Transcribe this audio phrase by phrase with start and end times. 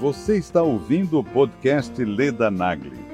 [0.00, 3.04] Você está ouvindo o podcast Leda Nagli.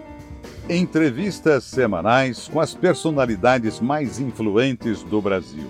[0.68, 5.66] Entrevistas semanais com as personalidades mais influentes do Brasil.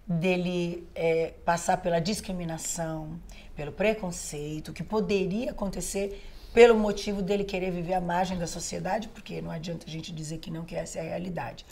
[0.06, 3.20] dele eh, passar pela discriminação,
[3.54, 6.24] pelo preconceito, que poderia acontecer
[6.54, 10.38] pelo motivo dele querer viver à margem da sociedade, porque não adianta a gente dizer
[10.38, 11.66] que não, que essa é a realidade.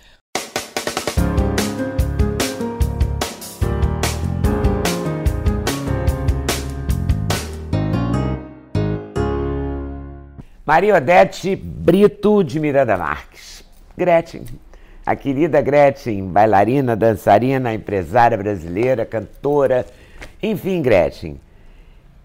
[10.66, 13.62] Maria Odete Brito de Miranda Marques.
[13.96, 14.44] Gretchen.
[15.06, 19.86] A querida Gretchen, bailarina, dançarina, empresária brasileira, cantora.
[20.42, 21.38] Enfim, Gretchen.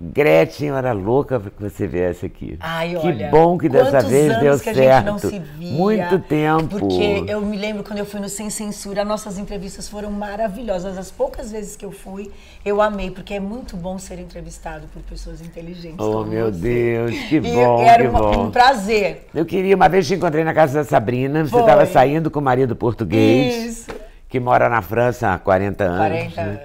[0.04, 2.58] Gretchen, eu era louca para que você viesse aqui.
[2.60, 4.96] Ai, que olha, bom que dessa vez anos deu que a certo.
[4.98, 5.72] gente não se via.
[5.74, 6.80] Muito tempo.
[6.80, 10.98] Porque eu me lembro quando eu fui no Sem Censura, nossas entrevistas foram maravilhosas.
[10.98, 12.32] As poucas vezes que eu fui,
[12.66, 16.00] eu amei, porque é muito bom ser entrevistado por pessoas inteligentes.
[16.00, 16.60] Oh, meu você.
[16.60, 18.48] Deus, que E bom, Era que uma- bom.
[18.48, 19.28] um prazer.
[19.36, 22.42] Eu queria, uma vez te encontrei na casa da Sabrina, você estava saindo com o
[22.42, 23.88] marido português, Isso.
[24.28, 25.98] que mora na França há 40 anos.
[26.34, 26.60] 40 né?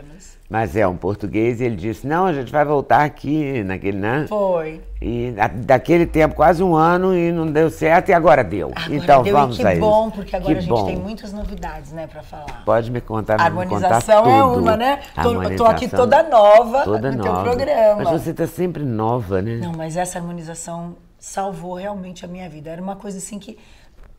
[0.49, 4.27] Mas é um português e ele disse, não, a gente vai voltar aqui naquele, né?
[4.29, 4.81] Foi.
[5.03, 5.35] E
[5.65, 8.71] daquele tempo, quase um ano, e não deu certo, e agora deu.
[8.77, 9.81] Agora então deu, vamos e que a isso.
[9.81, 10.87] bom, porque agora Que a gente bom.
[10.87, 12.63] tem muitas novidades, né, pra falar.
[12.65, 15.01] Pode me contar, A harmonização contar é uma, né?
[15.21, 17.45] Tô- tô aqui toda nova Toda no teu nova.
[17.45, 18.03] programa.
[18.05, 19.57] Mas você tá sempre nova, né?
[19.61, 22.71] Não, mas essa harmonização salvou realmente a minha vida.
[22.71, 23.59] Era uma coisa assim que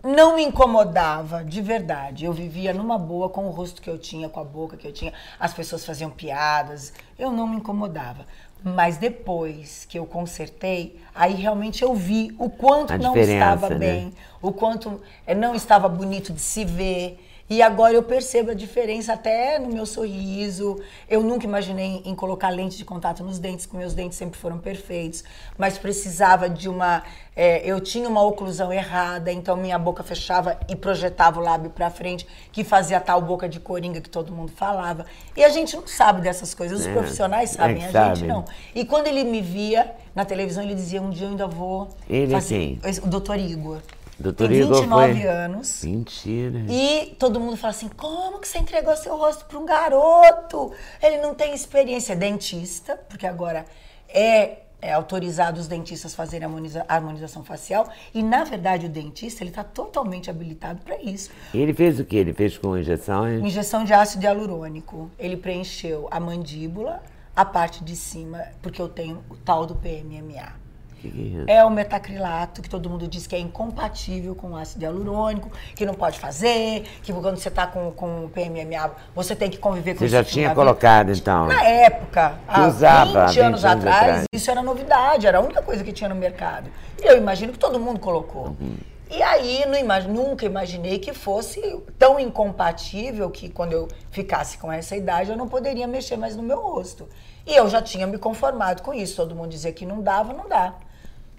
[0.08, 2.24] não me incomodava, de verdade.
[2.24, 4.94] Eu vivia numa boa com o rosto que eu tinha, com a boca que eu
[4.94, 5.12] tinha.
[5.38, 8.26] As pessoas faziam piadas, eu não me incomodava.
[8.64, 13.76] Mas depois que eu consertei, aí realmente eu vi o quanto A não estava né?
[13.76, 17.24] bem, o quanto eh, não estava bonito de se ver.
[17.50, 20.82] E agora eu percebo a diferença até no meu sorriso.
[21.10, 24.58] Eu nunca imaginei em colocar lente de contato nos dentes, porque meus dentes sempre foram
[24.58, 25.24] perfeitos.
[25.58, 27.04] Mas precisava de uma.
[27.38, 31.90] eh, eu tinha uma oclusão errada, então minha boca fechava e projetava o lábio pra
[31.90, 35.06] frente, que fazia tal boca de coringa que todo mundo falava.
[35.36, 36.82] E a gente não sabe dessas coisas.
[36.82, 38.16] Os É, profissionais é sabem, que a sabem.
[38.16, 38.44] gente não.
[38.76, 41.88] E quando ele me via na televisão, ele dizia: um dia eu ainda vou.
[42.10, 42.56] Ele é fazer...
[42.58, 42.80] quem?
[42.84, 43.80] Esse- O doutor Igor.
[44.20, 45.84] Doutor Tem Igor 29 foi- anos.
[45.84, 46.66] Mentira.
[46.70, 50.72] E todo mundo fala assim: como que você entregou seu rosto para um garoto?
[51.02, 52.14] Ele não tem experiência.
[52.14, 53.66] É dentista, porque agora
[54.10, 57.88] é, é autorizado os dentistas fazerem harmoniza- harmonização facial.
[58.14, 61.30] E, na verdade, o dentista ele está totalmente habilitado para isso.
[61.54, 62.18] Ele fez o quê?
[62.18, 63.44] Ele fez com injeções?
[63.44, 65.12] Injeção de ácido hialurônico.
[65.20, 67.04] Ele preencheu a mandíbula,
[67.36, 70.66] a parte de cima, porque eu tenho o tal do PMMA.
[71.02, 71.46] Que que é isso?
[71.48, 75.94] É o metacrilato, que todo mundo diz que é incompatível com ácido hialurônico, que não
[75.94, 80.00] pode fazer, que quando você está com, com o PMMA, você tem que conviver com
[80.00, 81.46] Você já tinha colocado, então?
[81.48, 84.26] Na época, há usava 20 há anos 20 anos atrás, atrás.
[84.34, 86.70] isso era novidade, era a única coisa que tinha no mercado.
[87.02, 88.56] E eu imagino que todo mundo colocou.
[88.60, 88.78] Uhum.
[89.10, 91.62] E aí, imag- nunca imaginei que fosse
[91.98, 96.44] tão incompatível que quando eu ficasse com essa idade, eu não poderia mexer mais no
[96.44, 97.08] meu rosto.
[97.46, 99.16] E eu já tinha me conformado com isso.
[99.16, 100.74] Todo mundo dizia que não dava, não dá.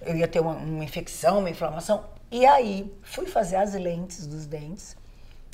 [0.00, 2.04] Eu ia ter uma, uma infecção, uma inflamação.
[2.30, 4.96] E aí, fui fazer as lentes dos dentes.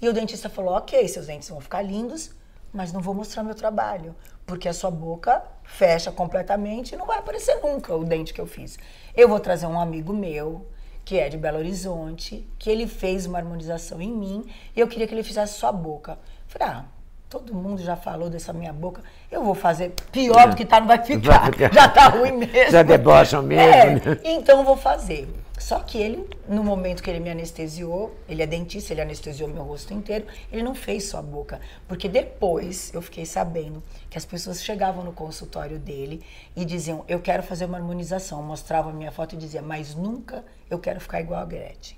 [0.03, 2.31] E o dentista falou: ok, seus dentes vão ficar lindos,
[2.73, 4.15] mas não vou mostrar meu trabalho.
[4.45, 8.47] Porque a sua boca fecha completamente e não vai aparecer nunca o dente que eu
[8.47, 8.79] fiz.
[9.17, 10.67] Eu vou trazer um amigo meu,
[11.05, 14.45] que é de Belo Horizonte, que ele fez uma harmonização em mim
[14.75, 16.19] e eu queria que ele fizesse sua boca.
[16.47, 16.85] Falei, ah,
[17.29, 19.03] todo mundo já falou dessa minha boca,
[19.35, 21.41] eu vou fazer pior do que tá, não vai ficar.
[21.41, 21.73] Vai ficar.
[21.75, 22.71] Já tá ruim mesmo.
[22.71, 24.01] Já debocham mesmo, É, né?
[24.25, 25.29] então eu vou fazer.
[25.59, 29.63] Só que ele, no momento que ele me anestesiou, ele é dentista, ele anestesiou meu
[29.63, 31.61] rosto inteiro, ele não fez só a boca.
[31.89, 36.23] Porque depois eu fiquei sabendo que as pessoas chegavam no consultório dele
[36.57, 38.43] e diziam, eu quero fazer uma harmonização.
[38.43, 41.97] Mostrava a minha foto e dizia, mas nunca eu quero ficar igual a Gretchen.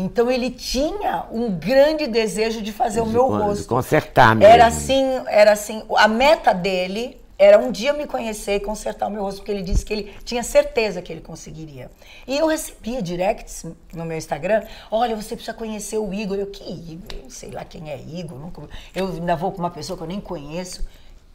[0.00, 3.66] Então ele tinha um grande desejo de fazer o De meu con- de rosto.
[3.66, 4.52] consertar mesmo.
[4.54, 9.10] Era assim, era assim, a meta dele era um dia me conhecer e consertar o
[9.10, 11.90] meu rosto, porque ele disse que ele tinha certeza que ele conseguiria.
[12.28, 16.36] E eu recebia directs no meu Instagram, olha, você precisa conhecer o Igor.
[16.36, 17.28] Eu, que Igor?
[17.28, 18.38] Sei lá quem é Igor.
[18.38, 18.62] Nunca...
[18.94, 20.84] Eu ainda vou com uma pessoa que eu nem conheço.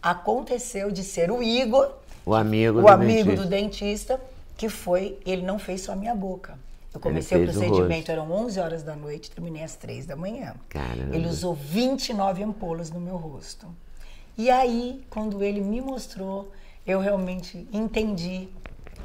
[0.02, 1.90] Aconteceu de ser o Igor,
[2.26, 3.44] O amigo o do amigo dentista.
[3.44, 4.22] do dentista,
[4.58, 6.58] que foi, ele não fez só a minha boca.
[6.94, 10.16] Eu comecei o fez o procedimento, eram 11 horas da noite, terminei às 3 da
[10.16, 10.54] manhã.
[10.70, 11.16] Caramba.
[11.16, 13.68] Ele usou 29 ampolas no meu rosto.
[14.38, 16.52] E aí, quando ele me mostrou,
[16.86, 18.50] eu realmente entendi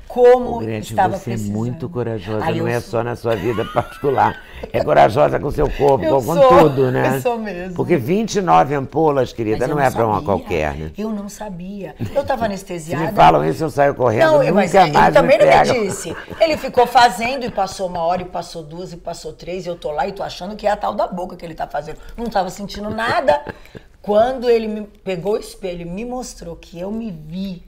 [0.08, 1.54] como Gretchen, estava você é precisando.
[1.56, 4.42] muito corajosa, Aí não é sou- só na sua vida particular.
[4.72, 7.16] É corajosa com seu corpo, Eu com sou, tudo, né?
[7.16, 7.74] eu sou mesmo.
[7.76, 10.90] Porque 29 ampolas, querida, eu não é para uma qualquer, né?
[10.98, 11.94] Eu não sabia.
[12.14, 13.06] Eu estava Se anestesiada.
[13.06, 15.86] me falam isso, eu saio correndo, Não, nunca mas mais ele também me não me
[15.86, 16.16] disse.
[16.40, 19.76] Ele ficou fazendo e passou uma hora, e passou duas, e passou três, e eu
[19.76, 21.98] tô lá e tô achando que é a tal da boca que ele tá fazendo.
[22.16, 23.40] Não tava sentindo nada.
[24.02, 27.62] Quando ele me pegou o espelho e me mostrou que eu me vi,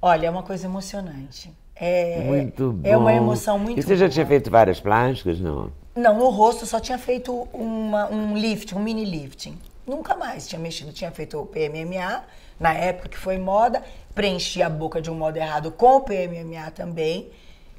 [0.00, 1.52] olha, é uma coisa emocionante.
[1.76, 2.88] É, Muito bom.
[2.88, 4.12] é uma emoção muito E você já boa.
[4.12, 5.72] tinha feito várias plásticas, não?
[5.94, 9.58] Não, no rosto só tinha feito uma- um lift, um mini lifting.
[9.86, 10.92] Nunca mais tinha mexido.
[10.92, 12.24] Tinha feito o PMMA,
[12.58, 13.82] na época que foi moda.
[14.14, 17.28] Preenchi a boca de um modo errado com o PMMA também.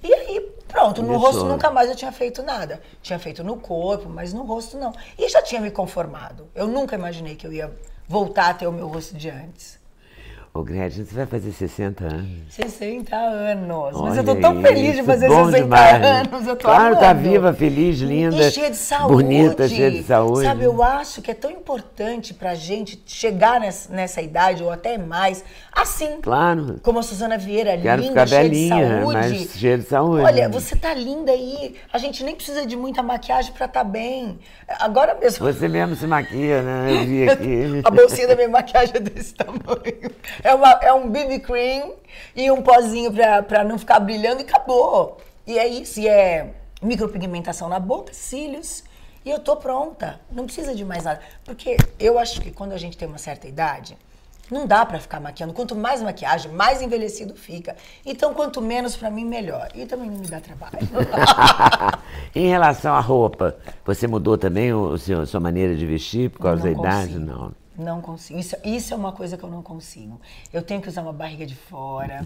[0.03, 2.81] E aí, pronto, no rosto nunca mais eu tinha feito nada.
[3.01, 4.93] Tinha feito no corpo, mas no rosto não.
[5.17, 6.47] E já tinha me conformado.
[6.53, 7.71] Eu nunca imaginei que eu ia
[8.07, 9.79] voltar a ter o meu rosto de antes.
[10.55, 12.27] Ô, Gretchen, você vai fazer 60 anos.
[12.47, 13.91] 60 anos.
[13.91, 16.01] mas Olha eu tô tão feliz de fazer bom 60 demais.
[16.05, 16.47] anos.
[16.47, 17.29] Eu tô Claro, tá amando.
[17.29, 18.37] viva, feliz, linda.
[18.47, 19.11] E cheia de saúde.
[19.15, 20.43] Bonita, cheia de saúde.
[20.47, 24.97] Sabe, eu acho que é tão importante pra gente chegar nessa, nessa idade, ou até
[24.97, 25.43] mais,
[25.73, 26.21] assim.
[26.21, 26.79] Claro.
[26.81, 29.13] Como a Suzana Vieira, Quero linda, cheia velhinha, de saúde.
[29.13, 30.23] mas cheia de saúde.
[30.23, 31.75] Olha, você tá linda aí.
[31.91, 34.39] A gente nem precisa de muita maquiagem pra estar bem.
[34.79, 35.45] Agora mesmo.
[35.51, 36.93] Você mesmo se maquia, né?
[36.93, 37.81] Eu vi aqui.
[37.83, 40.15] A bolsinha da minha maquiagem é desse tamanho.
[40.45, 41.93] É, uma, é um BB cream
[42.35, 45.17] e um pozinho pra, pra não ficar brilhando e acabou.
[45.47, 45.99] E é isso.
[45.99, 46.53] E é
[46.83, 48.83] micropigmentação na boca, cílios.
[49.25, 50.19] E eu tô pronta.
[50.31, 51.19] Não precisa de mais nada.
[51.43, 53.97] Porque eu acho que quando a gente tem uma certa idade,
[54.51, 55.51] não dá pra ficar maquiando.
[55.51, 57.75] Quanto mais maquiagem, mais envelhecido fica.
[58.05, 59.69] Então, quanto menos pra mim, melhor.
[59.73, 60.77] E também não me dá trabalho.
[62.35, 66.61] em relação à roupa, você mudou também o seu, sua maneira de vestir por causa
[66.61, 67.13] da idade?
[67.13, 67.25] consigo.
[67.25, 67.64] Não.
[67.77, 68.39] Não consigo.
[68.39, 70.19] Isso, isso é uma coisa que eu não consigo.
[70.53, 72.25] Eu tenho que usar uma barriga de fora.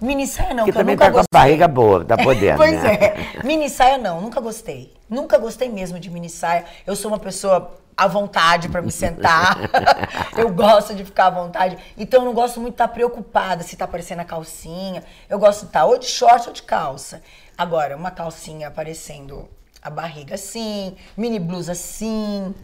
[0.00, 1.40] Mini saia não, Porque que eu também nunca tá com a gostei.
[1.40, 2.94] barriga boa, tá podendo, pois né?
[2.94, 3.42] é.
[3.44, 4.94] Mini saia não, nunca gostei.
[5.08, 6.64] Nunca gostei mesmo de mini saia.
[6.86, 9.58] Eu sou uma pessoa à vontade para me sentar.
[10.36, 11.76] eu gosto de ficar à vontade.
[11.98, 15.02] Então eu não gosto muito de estar preocupada se tá aparecendo a calcinha.
[15.28, 17.22] Eu gosto de estar ou de short ou de calça.
[17.56, 19.48] Agora, uma calcinha aparecendo
[19.82, 22.54] a barriga assim, mini blusa assim.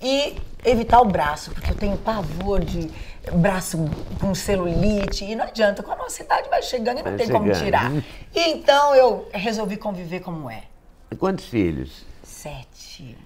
[0.00, 2.88] E evitar o braço, porque eu tenho pavor de
[3.32, 3.78] braço
[4.20, 5.24] com celulite.
[5.24, 7.64] E não adianta, com a nossa idade vai chegando e não Vai tem como chegando.
[7.64, 7.92] tirar.
[8.34, 10.64] E então eu resolvi conviver como é.
[11.10, 12.04] E quantos filhos?
[12.22, 13.16] Sete.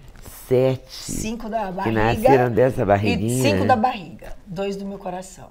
[0.48, 0.82] Sete.
[0.94, 1.82] Cinco da barriga.
[1.82, 3.38] Que nasceram dessa barriguinha.
[3.38, 4.34] E cinco da barriga.
[4.46, 5.50] Dois do meu coração.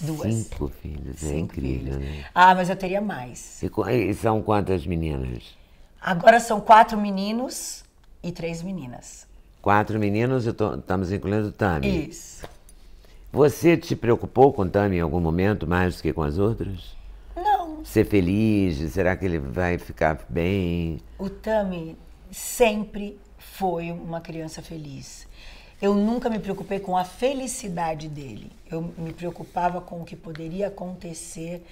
[0.00, 0.34] Duas.
[0.34, 2.16] Cinco filhos, é Cinco incrível, filhos.
[2.18, 2.24] né?
[2.34, 3.62] Ah, mas eu teria mais.
[3.62, 3.70] E,
[4.10, 5.56] e são quantas meninas?
[6.00, 7.84] Agora são quatro meninos
[8.22, 9.26] e três meninas.
[9.64, 12.08] Quatro meninos e estamos incluindo o Tami.
[12.10, 12.46] Isso.
[13.32, 16.94] Você te preocupou com o Tami em algum momento mais do que com as outras?
[17.34, 18.92] Não, Ser feliz?
[18.92, 21.00] Será que ele vai ficar bem?
[21.18, 21.96] O Tami
[22.30, 25.26] sempre foi uma criança feliz.
[25.80, 28.52] Eu nunca me preocupei com a felicidade dele.
[28.70, 31.64] Eu me preocupava com o que poderia acontecer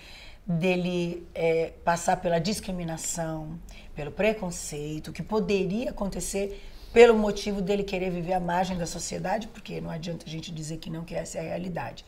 [0.46, 3.58] dele eh, passar pela discriminação,
[3.94, 6.58] pelo preconceito, o que poderia acontecer
[6.92, 10.76] pelo motivo dele querer viver à margem da sociedade, porque não adianta a gente dizer
[10.76, 12.04] que não, que essa é a realidade.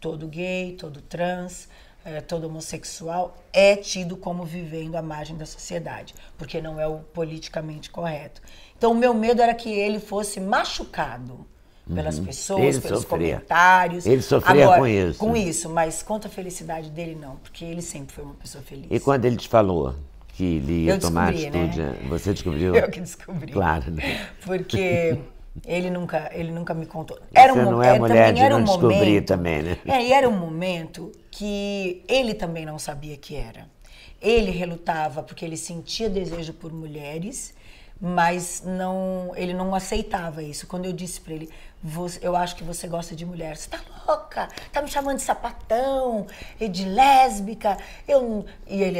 [0.00, 1.68] Todo gay, todo trans,
[2.04, 6.98] eh, todo homossexual é tido como vivendo à margem da sociedade, porque não é o
[6.98, 8.40] politicamente correto.
[8.78, 11.46] Então, o meu medo era que ele fosse machucado
[11.92, 12.68] pelas pessoas, Uhum.
[12.68, 13.34] Ele pelos sofria.
[13.34, 14.06] comentários.
[14.06, 15.18] Ele sofria Agora, com isso.
[15.18, 18.86] Com isso, mas quanto à felicidade dele, não, porque ele sempre foi uma pessoa feliz.
[18.88, 19.94] E quando ele te falou
[20.40, 21.48] que ele ia Eu tomar né?
[21.48, 22.74] atitude, você descobriu?
[22.74, 23.52] Eu que descobri.
[23.52, 24.26] Claro, né?
[24.44, 25.18] Porque
[25.66, 27.18] Ele nunca, ele nunca me contou.
[27.34, 29.78] Era Você um, não é é, mulher de não um descobrir momento, também, né?
[29.84, 33.66] É, e era um momento que ele também não sabia que era.
[34.22, 37.52] Ele relutava porque ele sentia desejo por mulheres,
[38.00, 40.66] mas não, ele não aceitava isso.
[40.66, 41.50] Quando eu disse para ele,
[41.82, 43.78] "Você- eu acho que você gosta de mulher, você tá
[44.08, 44.48] louca?
[44.72, 46.26] Tá me chamando de sapatão,
[46.58, 47.76] e de lésbica?
[48.08, 48.98] Eu não-" e ele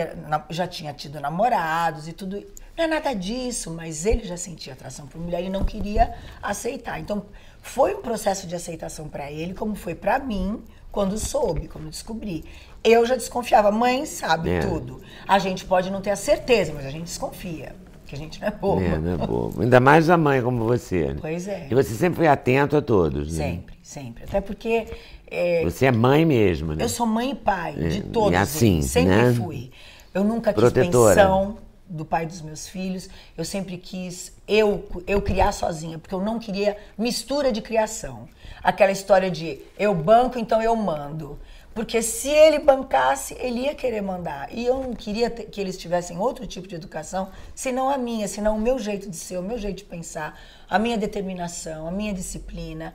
[0.51, 2.45] já tinha tido namorados e tudo.
[2.77, 6.99] Não é nada disso, mas ele já sentia atração por mulher e não queria aceitar.
[7.01, 7.25] Então,
[7.63, 12.45] foi um processo de aceitação para ele, como foi para mim quando soube, quando descobri.
[12.83, 14.61] Eu já desconfiava, mãe sabe É.
[14.61, 15.03] tudo.
[15.29, 17.77] A gente pode não ter a certeza, mas a gente desconfia,
[18.11, 18.83] que a gente não é bobo.
[18.83, 19.63] É, não é bobo.
[19.63, 21.17] Ainda mais a mãe como você.
[21.21, 21.69] Pois é.
[21.71, 23.45] E você sempre foi atento a todos, né?
[23.45, 24.25] Sempre, sempre.
[24.25, 24.87] Até porque
[25.31, 26.85] é, Você é mãe mesmo, né?
[26.85, 28.87] eu sou mãe e pai É, de todos e assim, eles.
[28.87, 29.33] Sempre né?
[29.33, 29.71] fui.
[30.13, 31.15] Eu nunca quis Protetora.
[31.15, 33.09] pensão do pai dos meus filhos.
[33.39, 38.29] Eu sempre quis eu, eu criar sozinha, porque eu não queria mistura de criação.
[38.63, 41.39] Aquela história de eu banco, então eu mando.
[41.75, 44.49] Porque se ele bancasse, ele ia querer mandar.
[44.53, 48.27] E eu não queria ter- que eles tivessem outro tipo de educação, senão a minha,
[48.27, 51.91] senão o meu jeito de ser, o meu jeito de pensar, a minha determinação, a
[51.93, 52.93] minha disciplina.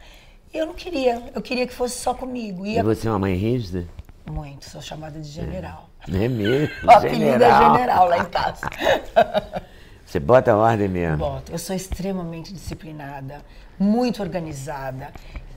[0.53, 1.21] Eu não queria.
[1.33, 2.65] Eu queria que fosse só comigo.
[2.65, 3.85] E E você é uma mãe rígida?
[4.29, 5.87] muito, sou chamada de general.
[6.07, 6.67] É mesmo?
[6.83, 8.61] O apelido é general lá em casa.
[10.05, 11.17] Você bota a ordem mesmo.
[11.17, 11.51] Boto.
[11.51, 13.41] Eu sou extremamente disciplinada,
[13.77, 15.11] muito organizada,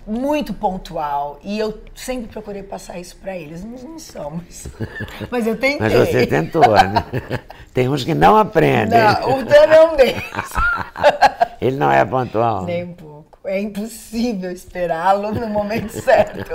[0.08, 1.38] muito pontual.
[1.42, 3.62] E eu sempre procurei passar isso pra eles.
[3.62, 4.40] Não, não são,
[5.30, 5.78] mas, eu tentei.
[5.78, 7.04] Mas você tentou, né?
[7.74, 8.98] Tem uns que não aprendem.
[8.98, 10.22] Não, o Dan é um deles.
[11.60, 12.64] Ele não é pontual.
[12.64, 13.38] Nem um pouco.
[13.44, 16.50] É impossível esperá-lo no momento certo.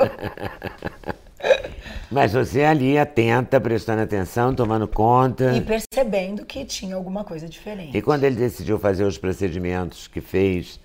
[2.12, 5.54] Mas você ali atenta, prestando atenção, tomando conta.
[5.54, 7.98] E percebendo que tinha alguma coisa diferente.
[7.98, 10.80] E quando ele decidiu fazer os procedimentos que fez,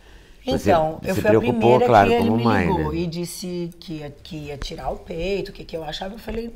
[0.53, 2.99] você Então, eu se fui a primeira claro, que ele me mãe, ligou né?
[2.99, 6.15] e disse que ia, que ia tirar o peito, o que, que eu achava.
[6.15, 6.55] Eu falei,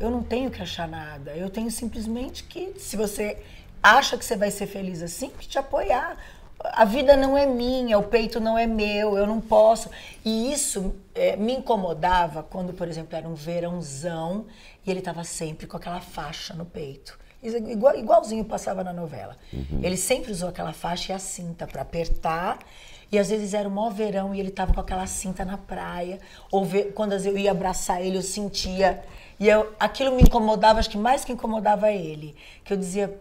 [0.00, 1.32] eu não tenho que achar nada.
[1.36, 3.38] Eu tenho simplesmente que, se você
[3.82, 6.16] acha que você vai ser feliz assim, que te apoiar.
[6.60, 9.88] A vida não é minha, o peito não é meu, eu não posso.
[10.24, 14.46] E isso eh, me incomodava quando, por exemplo, era um verãozão
[14.84, 17.16] e ele estava sempre com aquela faixa no peito.
[17.42, 19.36] É Igual, igualzinho passava na novela.
[19.80, 22.58] Ele sempre usou aquela faixa e a cinta para apertar.
[23.10, 26.18] E às vezes era o maior verão e ele tava com aquela cinta na praia.
[26.50, 29.02] Ou ve- quando eu ia abraçar ele, eu sentia.
[29.40, 32.34] E eu, aquilo me incomodava, acho que mais que incomodava ele.
[32.64, 33.18] Que eu dizia,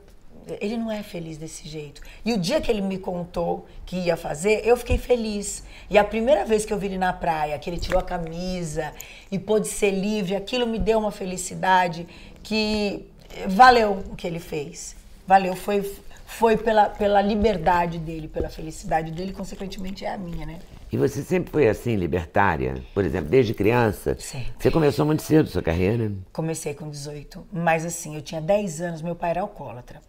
[0.60, 2.02] ele não é feliz desse jeito.
[2.26, 5.64] E o dia que ele me contou que ia fazer, eu fiquei feliz.
[5.90, 8.94] E a primeira vez que eu vi ele na praia, que ele tirou a camisa
[9.32, 12.08] e pôde ser livre, aquilo me deu uma felicidade
[12.44, 13.06] que
[13.48, 14.96] valeu o que ele fez.
[15.26, 15.82] Valeu, foi,
[16.30, 20.60] foi pela, pela liberdade dele, pela felicidade dele, consequentemente é a minha, né?
[20.92, 22.76] E você sempre foi assim, libertária?
[22.94, 24.16] Por exemplo, desde criança?
[24.20, 24.52] Sempre.
[24.60, 26.12] Você começou muito cedo sua carreira?
[26.34, 30.02] Comecei com 18, mas assim, eu tinha 10 anos, meu pai era alcoólatra.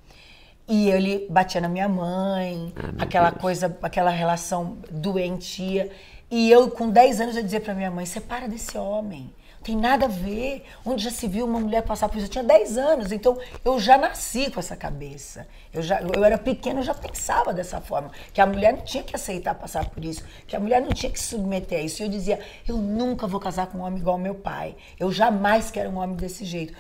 [0.69, 3.41] E ele batia na minha mãe, Ah, aquela Deus.
[3.41, 5.89] coisa, aquela relação doentia.
[6.31, 9.33] E eu, com 10 anos, eu dizia pra minha mãe: separa desse homem.
[9.63, 10.65] Tem nada a ver.
[10.85, 12.27] Onde já se viu uma mulher passar por isso?
[12.27, 15.47] Eu tinha 10 anos, então eu já nasci com essa cabeça.
[15.73, 18.11] Eu, já, eu era pequena, eu já pensava dessa forma.
[18.33, 20.23] Que a mulher não tinha que aceitar passar por isso.
[20.47, 22.03] Que a mulher não tinha que se submeter a isso.
[22.03, 24.77] E eu dizia: eu nunca vou casar com um homem igual ao meu pai.
[24.99, 26.75] Eu jamais quero um homem desse jeito.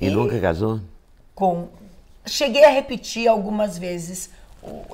[0.00, 0.80] E, nunca casou?
[1.34, 1.68] com
[2.24, 4.30] cheguei a repetir algumas vezes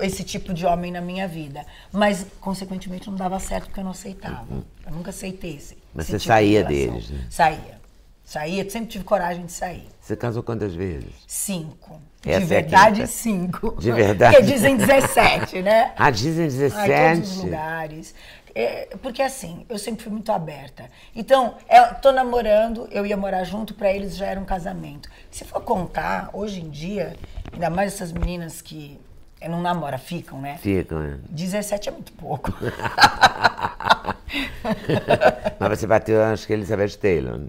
[0.00, 3.90] esse tipo de homem na minha vida, mas consequentemente não dava certo porque eu não
[3.90, 4.46] aceitava.
[4.86, 5.76] Eu nunca aceitei esse.
[5.94, 7.26] Mas você saía deles, né?
[7.30, 7.78] Saía.
[8.24, 9.88] Saía, sempre tive coragem de sair.
[10.02, 11.08] Você casou quantas vezes?
[11.26, 11.98] Cinco.
[12.26, 13.06] Essa é de verdade, quinta.
[13.06, 13.76] cinco.
[13.80, 14.36] De verdade?
[14.36, 15.92] Porque dizem 17, né?
[15.96, 17.14] Ah, dizem Ai, 17.
[17.16, 18.14] todos os lugares.
[18.54, 20.90] É, porque assim, eu sempre fui muito aberta.
[21.16, 25.08] Então, eu tô namorando, eu ia morar junto, pra eles já era um casamento.
[25.30, 27.16] Se for contar, hoje em dia,
[27.52, 29.00] ainda mais essas meninas que
[29.46, 30.56] não namoram, ficam, né?
[30.60, 31.18] Ficam, né?
[31.28, 32.52] 17 é muito pouco.
[35.58, 37.40] Mas você bateu, acho que Elizabeth Taylor.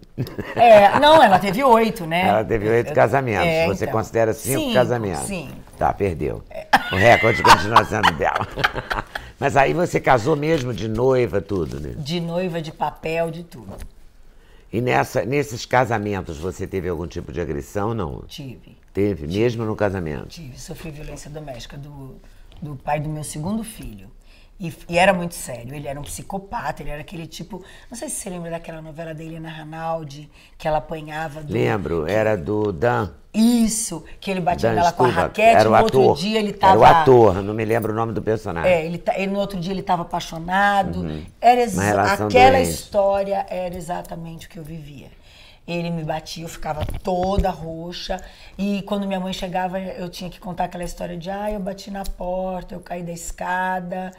[0.55, 2.27] É, não, ela teve oito, né?
[2.27, 3.45] Ela teve oito Eu- casamentos.
[3.47, 3.97] é, você então.
[3.99, 5.23] considera cinco, Cinco, casamentos?
[5.25, 5.49] Sim.
[5.77, 6.43] Tá, perdeu.
[6.91, 8.47] O recorde continua sendo dela.
[9.39, 11.93] Mas aí você casou mesmo de noiva, tudo, né?
[11.97, 13.75] De noiva, de papel, de tudo.
[14.71, 17.93] E nessa, nesses casamentos você teve algum tipo de agressão?
[17.93, 18.23] Não.
[18.27, 18.77] Tive.
[18.93, 20.27] Teve, mesmo no casamento.
[20.27, 22.19] Tive, sofri violência doméstica do,
[22.61, 24.09] do pai do meu segundo filho.
[24.59, 27.63] E, e, era muito sério, ele era um psicopata, ele era aquele tipo.
[27.89, 31.53] Não sei se você lembra daquela novela da Helena Ranaldi, que ela apanhava do.
[31.53, 33.09] Lembro, era do Dan.
[33.33, 36.51] Isso, que ele batia nela com a raquete, era o no ator, outro dia ele
[36.51, 36.73] tava.
[36.73, 38.69] Era o ator, não me lembro o nome do personagem.
[38.69, 41.01] É, ele, ele no outro dia ele estava apaixonado.
[41.01, 41.23] Uhum.
[41.39, 41.63] Era
[42.13, 42.69] aquela doente.
[42.69, 45.07] história era exatamente o que eu vivia.
[45.71, 48.21] Ele me batia, eu ficava toda roxa.
[48.57, 51.91] E quando minha mãe chegava, eu tinha que contar aquela história de ah, eu bati
[51.91, 54.11] na porta, eu caí da escada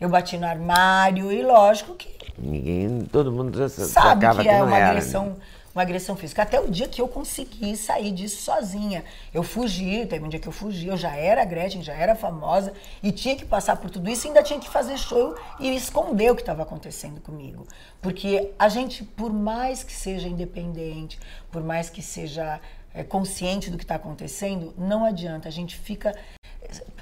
[0.00, 4.62] eu bati no armário e lógico que ninguém, todo mundo já sabe que, que é
[4.62, 4.90] uma era, né?
[4.90, 5.34] agressão, né?
[5.78, 6.42] Uma agressão física.
[6.42, 9.04] Até o dia que eu consegui sair disso sozinha.
[9.32, 12.72] Eu fugi, teve um dia que eu fugi, eu já era Gretchen, já era famosa
[13.00, 16.32] e tinha que passar por tudo isso, e ainda tinha que fazer show e esconder
[16.32, 17.66] o que estava acontecendo comigo.
[18.02, 21.18] Porque a gente, por mais que seja independente,
[21.50, 22.60] por mais que seja
[22.98, 26.12] é, consciente do que está acontecendo, não adianta, a gente fica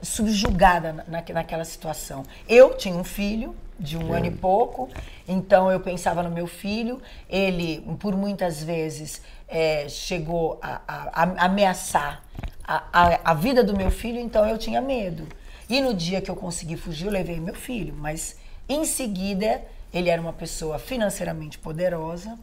[0.02, 2.22] subjugada na, naquela situação.
[2.46, 4.18] Eu tinha um filho de um é.
[4.18, 4.90] ano e pouco,
[5.26, 7.00] então eu pensava no meu filho.
[7.30, 12.22] Ele, por muitas vezes, é, chegou a, a, a ameaçar
[12.62, 15.26] a, a, vida do meu filho, então eu tinha medo.
[15.68, 18.36] E no dia que eu consegui fugir, eu levei meu filho, mas
[18.68, 19.62] em seguida
[19.94, 22.38] ele era uma pessoa financeiramente poderosa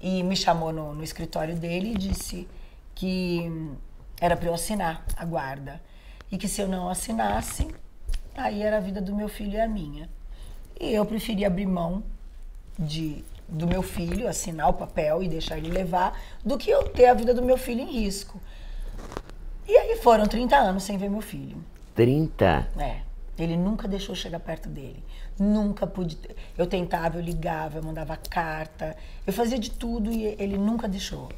[0.00, 2.48] e me chamou no, no escritório dele e disse
[2.98, 3.48] que
[4.20, 5.80] era para eu assinar a guarda
[6.32, 7.68] e que se eu não assinasse,
[8.36, 10.10] aí era a vida do meu filho e a minha.
[10.80, 12.02] E eu preferi abrir mão
[12.76, 17.06] de do meu filho, assinar o papel e deixar ele levar, do que eu ter
[17.06, 18.40] a vida do meu filho em risco.
[19.66, 21.64] E aí foram 30 anos sem ver meu filho.
[21.94, 22.68] 30?
[22.78, 23.00] É.
[23.38, 25.02] Ele nunca deixou chegar perto dele.
[25.38, 26.18] Nunca pude.
[26.58, 31.28] Eu tentava, eu ligava, eu mandava carta, eu fazia de tudo e ele nunca deixou.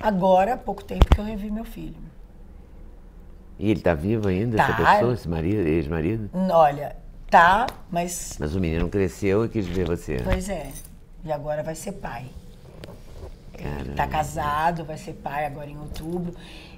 [0.00, 1.96] Agora, há pouco tempo que eu revi meu filho.
[3.58, 4.64] E ele está vivo ainda, tá.
[4.64, 6.30] essa pessoa, esse marido, ex-marido?
[6.50, 6.96] Olha,
[7.30, 8.36] tá, mas.
[8.38, 10.20] Mas o menino cresceu e quis ver você.
[10.24, 10.70] Pois é.
[11.24, 12.26] E agora vai ser pai.
[13.88, 16.34] Está casado, vai ser pai agora em outubro.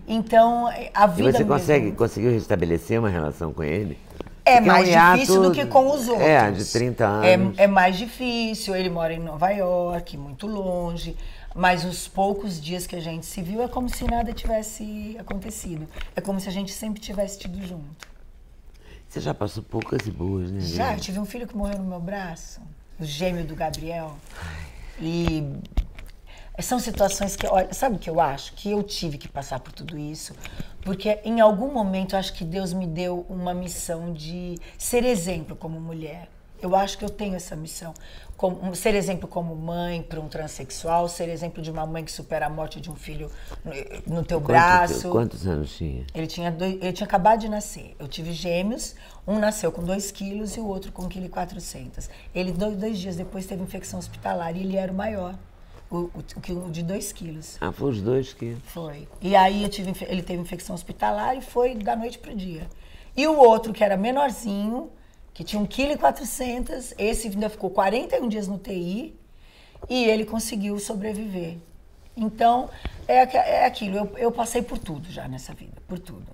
[0.06, 1.30] Então, a vida.
[1.30, 1.96] E você consegue, mesmo...
[1.98, 3.98] conseguiu restabelecer uma relação com ele?
[4.44, 6.26] É Porque mais é um difícil do que com os outros.
[6.26, 7.58] É, de 30 anos.
[7.58, 8.76] É, é mais difícil.
[8.76, 11.16] Ele mora em Nova York, muito longe.
[11.56, 15.88] Mas os poucos dias que a gente se viu é como se nada tivesse acontecido.
[16.14, 18.06] É como se a gente sempre tivesse tido junto.
[19.08, 20.60] Você já passou poucas e boas, né?
[20.60, 22.60] Já, eu tive um filho que morreu no meu braço,
[23.00, 24.18] o gêmeo do Gabriel.
[25.00, 25.42] E
[26.60, 28.52] são situações que, olha, sabe o que eu acho?
[28.52, 30.34] Que eu tive que passar por tudo isso,
[30.82, 35.56] porque em algum momento eu acho que Deus me deu uma missão de ser exemplo
[35.56, 36.28] como mulher.
[36.66, 37.94] Eu acho que eu tenho essa missão.
[38.36, 42.46] Como, ser exemplo como mãe para um transexual, ser exemplo de uma mãe que supera
[42.46, 43.30] a morte de um filho
[43.64, 45.10] no, no teu Quanto, braço.
[45.10, 46.04] Quantos anos tinha?
[46.12, 47.94] Ele tinha, dois, ele tinha acabado de nascer.
[47.98, 48.94] Eu tive gêmeos,
[49.26, 52.08] um nasceu com 2 quilos e o outro com 1,4 kg.
[52.34, 55.34] Ele, dois, dois dias depois, teve infecção hospitalar e ele era o maior.
[55.88, 57.56] O, o, o de 2 quilos.
[57.60, 58.56] Ah, foi os dois que.
[58.66, 59.06] Foi.
[59.22, 62.66] E aí eu tive, ele teve infecção hospitalar e foi da noite para o dia.
[63.16, 64.90] E o outro, que era menorzinho,
[65.36, 69.14] que tinha 1,4 kg, esse ainda ficou 41 dias no TI
[69.86, 71.58] e ele conseguiu sobreviver.
[72.16, 72.70] Então,
[73.06, 76.26] é, é aquilo, eu, eu passei por tudo já nessa vida, por tudo.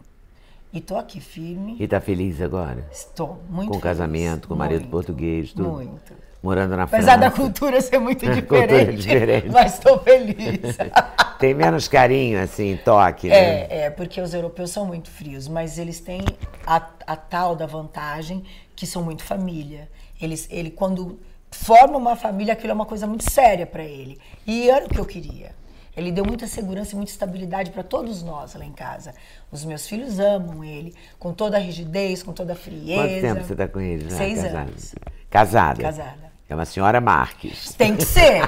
[0.72, 1.76] E tô aqui firme.
[1.80, 2.88] E tá feliz agora?
[2.92, 3.82] Estou, muito Com feliz.
[3.82, 5.68] casamento, com marido muito, português, tudo?
[5.68, 6.12] Muito.
[6.42, 7.18] Morando na Apesar França.
[7.18, 9.48] da cultura ser muito diferente, diferente.
[9.48, 10.76] mas estou feliz.
[11.38, 13.36] Tem menos carinho, assim, toque, né?
[13.36, 16.24] É, é, porque os europeus são muito frios, mas eles têm
[16.66, 16.76] a,
[17.06, 18.44] a tal da vantagem
[18.76, 19.88] que são muito família.
[20.20, 21.18] Eles, ele, quando
[21.50, 24.18] forma uma família, aquilo é uma coisa muito séria para ele.
[24.46, 25.52] E era o que eu queria.
[25.96, 29.12] Ele deu muita segurança e muita estabilidade para todos nós lá em casa.
[29.50, 32.94] Os meus filhos amam ele, com toda a rigidez, com toda a frieza.
[32.94, 34.16] Quanto tempo você está com ele já?
[34.16, 34.58] Seis casada?
[34.60, 34.94] anos.
[35.28, 35.82] Casada?
[35.82, 36.31] Casada.
[36.52, 37.72] É uma senhora Marques.
[37.78, 38.42] Tem que ser,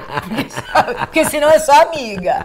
[0.99, 2.43] porque senão é só amiga.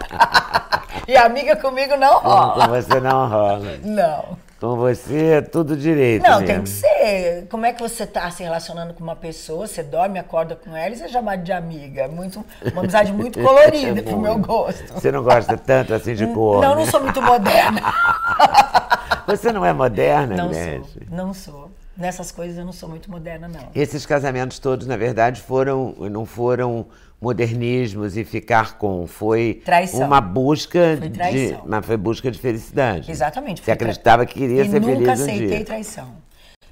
[1.06, 2.66] E amiga comigo não rola.
[2.66, 3.76] Com você não rola.
[3.84, 4.38] Não.
[4.58, 6.22] Com você é tudo direito.
[6.22, 6.46] Não, mesmo.
[6.46, 7.46] tem que ser.
[7.50, 10.94] Como é que você está se relacionando com uma pessoa, você dorme, acorda com ela
[10.94, 12.08] e você é chamada de amiga.
[12.08, 12.42] Muito,
[12.72, 14.94] uma amizade muito colorida, É pro meu gosto.
[14.94, 16.62] Você não gosta tanto assim de cor?
[16.62, 16.76] Não, né?
[16.76, 17.82] não sou muito moderna.
[19.26, 21.70] Você não é moderna, Não sou, não sou.
[21.96, 23.68] Nessas coisas eu não sou muito moderna, não.
[23.74, 26.86] Esses casamentos todos, na verdade, foram não foram
[27.20, 29.06] modernismos e ficar com.
[29.06, 30.00] Foi Traição.
[30.06, 31.58] uma busca Foi de.
[31.66, 33.10] Mas foi busca de felicidade.
[33.10, 33.62] Exatamente.
[33.62, 35.64] Você acreditava que queria e ser nunca feliz um aceitei dia.
[35.64, 36.08] traição.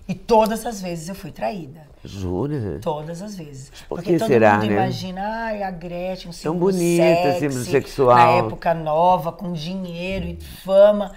[0.09, 1.83] E todas as vezes eu fui traída.
[2.03, 2.79] Jura?
[2.81, 3.71] Todas as vezes.
[3.87, 4.73] Por Porque que todo será, mundo né?
[4.73, 8.17] imagina, ai, a Gretchen, um símbolo bonita, sexy, símbolo sexual.
[8.17, 11.13] Na época nova, com dinheiro e fama.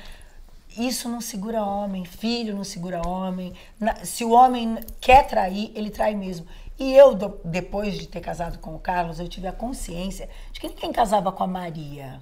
[0.77, 3.53] Isso não segura homem, filho não segura homem.
[4.03, 6.47] Se o homem quer trair, ele trai mesmo.
[6.79, 10.67] E eu, depois de ter casado com o Carlos, eu tive a consciência de que
[10.67, 12.21] ninguém casava com a Maria.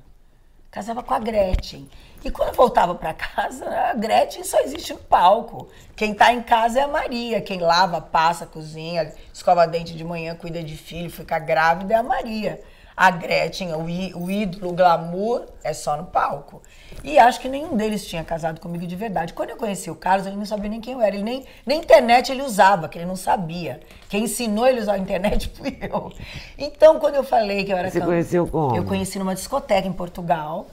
[0.72, 1.90] Casava com a Gretchen.
[2.24, 5.70] E quando eu voltava para casa, a Gretchen só existe no palco.
[5.96, 7.42] Quem tá em casa é a Maria.
[7.42, 12.04] Quem lava, passa, cozinha, escova dente de manhã, cuida de filho, fica grávida é a
[12.04, 12.62] Maria.
[13.02, 13.84] A Gretchen, o,
[14.24, 16.62] o ídolo, o glamour, é só no palco.
[17.02, 19.32] E acho que nenhum deles tinha casado comigo de verdade.
[19.32, 21.16] Quando eu conheci o Carlos, ele não sabia nem quem eu era.
[21.16, 23.80] Ele nem, nem internet ele usava, que ele não sabia.
[24.10, 26.12] Quem ensinou ele a usar a internet fui eu.
[26.58, 28.76] Então, quando eu falei que eu era Você can- conheceu como?
[28.76, 30.68] Eu conheci numa discoteca em Portugal.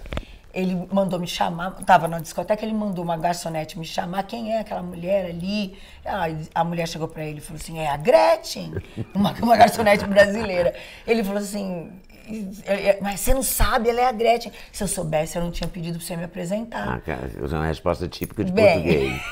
[0.55, 4.23] Ele mandou me chamar, estava na discoteca, ele mandou uma garçonete me chamar.
[4.23, 5.77] Quem é aquela mulher ali?
[6.03, 8.73] Ah, a mulher chegou para ele e falou assim: é a Gretchen,
[9.15, 10.75] uma, uma garçonete brasileira.
[11.07, 12.06] Ele falou assim: "É- é-
[13.01, 14.53] mas você não sabe, ela é a Gretchen.
[14.73, 16.89] Se eu soubesse, eu não tinha pedido para você me apresentar.
[16.89, 19.23] Ah, cara, é uma resposta típica de Bem, português.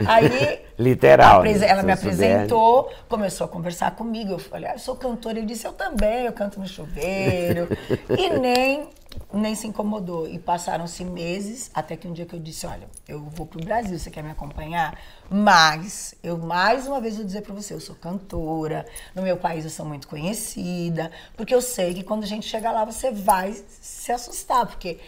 [0.06, 1.52] aí Literal, né?
[1.66, 4.32] ela Se me apresentou, começou a conversar comigo.
[4.32, 5.38] Eu falei, ah, eu sou cantora.
[5.38, 7.68] Ele disse, eu também, eu canto no chuveiro.
[8.16, 8.88] e nem,
[9.32, 10.28] nem se incomodou.
[10.28, 13.98] E passaram-se meses, até que um dia que eu disse, olha, eu vou pro Brasil,
[13.98, 14.98] você quer me acompanhar?
[15.30, 19.64] Mas, eu mais uma vez vou dizer para você, eu sou cantora, no meu país
[19.64, 23.52] eu sou muito conhecida, porque eu sei que quando a gente chegar lá, você vai
[23.68, 24.98] se assustar, porque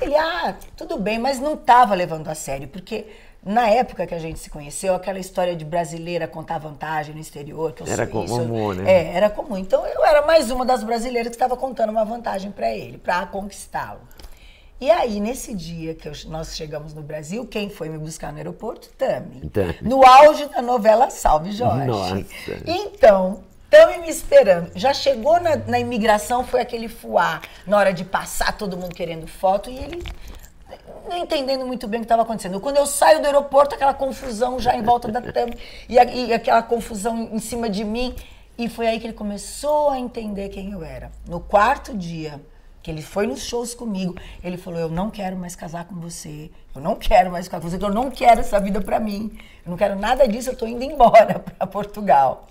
[0.00, 3.06] ele, ah, tudo bem, mas não estava levando a sério, porque
[3.46, 7.72] na época que a gente se conheceu, aquela história de brasileira contar vantagem no exterior,
[7.72, 8.92] que eu Era sou isso, comum, né?
[8.92, 9.56] É, era comum.
[9.56, 13.24] Então eu era mais uma das brasileiras que estava contando uma vantagem para ele, para
[13.26, 14.00] conquistá-lo.
[14.80, 18.38] E aí, nesse dia que eu- nós chegamos no Brasil, quem foi me buscar no
[18.38, 18.88] aeroporto?
[18.98, 19.48] Tami.
[19.48, 19.76] Tami.
[19.80, 21.86] No auge da novela Salve Jorge.
[21.86, 22.26] Nossa.
[22.66, 24.70] Então, Tami me esperando.
[24.74, 29.26] Já chegou na, na imigração, foi aquele fuá, na hora de passar, todo mundo querendo
[29.26, 30.02] foto, e ele
[31.08, 32.60] não entendendo muito bem o que estava acontecendo.
[32.60, 35.56] Quando eu saio do aeroporto, aquela confusão já em volta da Tami,
[35.88, 38.14] e, e aquela confusão em cima de mim.
[38.58, 41.10] E foi aí que ele começou a entender quem eu era.
[41.28, 42.40] No quarto dia,
[42.82, 46.50] que ele foi nos shows comigo, ele falou: Eu não quero mais casar com você,
[46.74, 49.70] eu não quero mais ficar com você, eu não quero essa vida pra mim, eu
[49.70, 52.46] não quero nada disso, eu tô indo embora pra Portugal.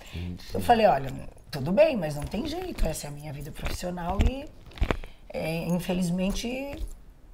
[0.54, 1.10] Eu falei: Olha,
[1.50, 4.44] tudo bem, mas não tem jeito, essa é a minha vida profissional e
[5.30, 6.76] é, infelizmente,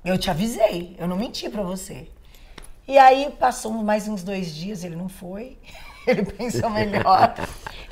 [0.05, 2.09] eu te avisei, eu não menti pra você.
[2.87, 5.57] E aí passou mais uns dois dias, ele não foi,
[6.07, 7.35] ele pensou melhor.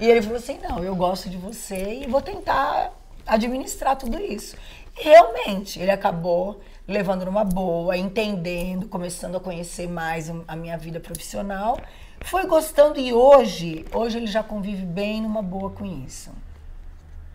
[0.00, 2.92] e ele falou assim: não, eu gosto de você e vou tentar
[3.26, 4.56] administrar tudo isso.
[4.98, 10.98] E realmente, ele acabou levando numa boa, entendendo, começando a conhecer mais a minha vida
[10.98, 11.78] profissional.
[12.22, 16.30] Foi gostando e hoje, hoje ele já convive bem numa boa com isso.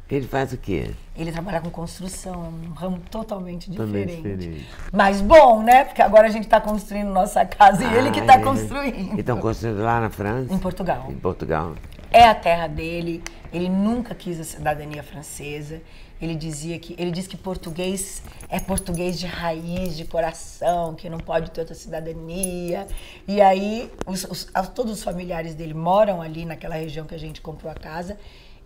[0.10, 0.92] Ele faz o quê?
[1.16, 2.38] Ele trabalha com construção, é
[2.70, 4.16] um ramo totalmente diferente.
[4.18, 4.66] diferente.
[4.94, 5.84] Mas bom, né?
[5.86, 8.44] Porque agora a gente está construindo nossa casa e ele que está Ah, é.
[8.44, 9.16] construindo.
[9.16, 10.54] E estão construindo lá na França?
[10.54, 11.08] Em Portugal.
[11.10, 11.74] Em Portugal.
[12.12, 13.24] É a terra dele.
[13.52, 15.82] Ele nunca quis a cidadania francesa.
[16.22, 21.18] Ele dizia que ele diz que português é português de raiz, de coração, que não
[21.18, 22.86] pode ter outra cidadania.
[23.28, 27.42] E aí os- os- todos os familiares dele moram ali naquela região que a gente
[27.42, 28.18] comprou a casa.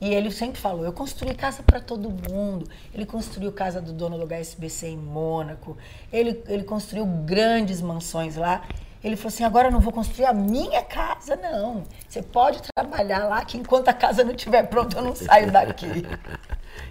[0.02, 2.70] E ele sempre falou: eu construí casa para todo mundo.
[2.94, 5.78] Ele construiu casa do dono do HSBC em Mônaco.
[6.12, 8.64] Ele, ele construiu grandes mansões lá.
[9.04, 11.84] Ele falou assim: agora eu não vou construir a minha casa, não.
[12.08, 16.06] Você pode trabalhar lá, que enquanto a casa não estiver pronta, eu não saio daqui.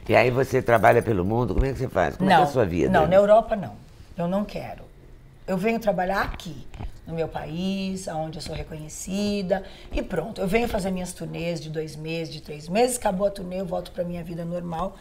[0.09, 1.55] E aí você trabalha pelo mundo?
[1.55, 2.17] Como é que você faz?
[2.17, 2.91] Como é que é a sua vida?
[2.91, 3.75] Não, na Europa não.
[4.17, 4.83] Eu não quero.
[5.47, 6.67] Eu venho trabalhar aqui,
[7.09, 10.43] no meu país, onde eu sou reconhecida, e pronto.
[10.43, 13.67] Eu venho fazer minhas turnês de dois meses, de três meses, acabou a turnê, eu
[13.67, 14.95] volto para minha vida normal.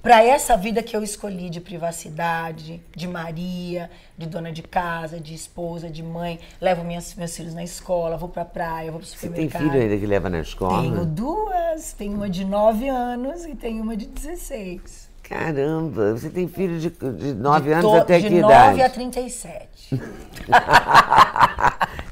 [0.00, 5.34] Para essa vida que eu escolhi de privacidade, de Maria, de dona de casa, de
[5.34, 9.08] esposa, de mãe, levo minhas, meus filhos na escola, vou para praia, vou para o
[9.08, 9.62] Você tem supermercado.
[9.62, 10.80] filho ainda que leva na escola?
[10.80, 15.09] Tenho duas, tenho uma de 9 anos e tenho uma de 16.
[15.30, 18.82] Caramba, você tem filho de, de 9 De anos até de que 9 idade?
[18.82, 20.00] a 37.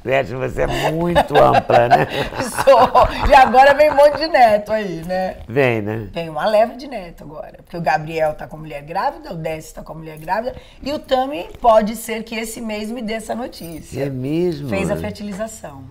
[0.04, 2.06] Gretchen, você é muito ampla, né?
[2.64, 3.28] Sou.
[3.28, 5.38] E agora vem um monte de neto aí, né?
[5.48, 6.08] Vem, né?
[6.12, 7.58] Tem uma leva de neto agora.
[7.64, 10.54] Porque o Gabriel tá com mulher grávida, o Décio tá com mulher grávida.
[10.80, 14.04] E o Tami pode ser que esse mês me dê essa notícia.
[14.04, 14.68] É mesmo?
[14.68, 15.82] Fez a fertilização.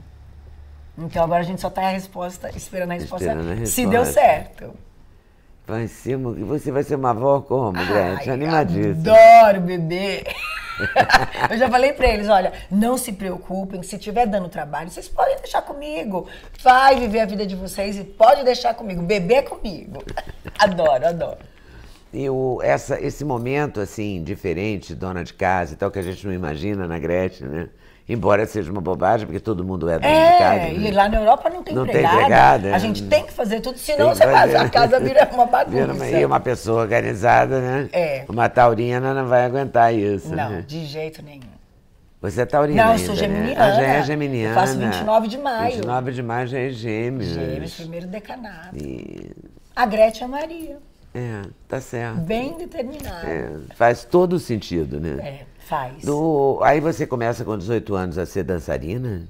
[0.97, 4.03] Então agora a gente só tá a resposta, esperando a resposta, Esperando a se deu
[4.03, 4.13] resposta.
[4.21, 4.86] certo.
[5.67, 6.31] Vai ser uma...
[6.31, 8.31] Você vai ser uma avó como, Gretchen?
[8.31, 9.11] Animadíssima.
[9.11, 10.23] Adoro bebê.
[11.51, 15.35] Eu já falei pra eles, olha, não se preocupem, se tiver dando trabalho, vocês podem
[15.35, 16.25] deixar comigo.
[16.63, 19.01] Vai viver a vida de vocês e pode deixar comigo.
[19.03, 20.01] Bebê comigo.
[20.57, 21.37] Adoro, adoro.
[22.13, 26.25] E o, essa, esse momento, assim, diferente, dona de casa e tal, que a gente
[26.25, 27.69] não imagina na Gretchen, né?
[28.09, 30.67] Embora seja uma bobagem, porque todo mundo é dono É, de casa.
[30.69, 30.91] e né?
[30.91, 32.15] lá na Europa não tem Não tem empregada.
[32.15, 32.79] empregada, A é.
[32.79, 36.07] gente tem que fazer tudo, senão você faz, a casa vira uma bagunça.
[36.09, 37.89] E uma pessoa organizada, né?
[37.91, 38.25] É.
[38.29, 40.29] Uma taurina não vai aguentar isso.
[40.33, 40.63] Não, né?
[40.65, 41.41] de jeito nenhum.
[42.21, 43.19] Você é taurina Não, eu ainda, sou né?
[43.21, 43.65] geminiana.
[43.65, 44.49] Ah, já é geminiana.
[44.51, 45.71] Eu faço 29 de maio.
[45.75, 47.29] 29 de maio já é gêmeos.
[47.29, 48.75] Gêmeos, primeiro decanato.
[48.75, 49.31] E-
[49.75, 50.77] A Gretchen é Maria,
[51.13, 52.21] É, tá certo.
[52.21, 53.27] bem determinada.
[53.27, 55.17] É, faz todo sentido, né?
[55.19, 56.03] É, faz.
[56.03, 59.27] Do- aí você começa com 18 anos a ser dançarina?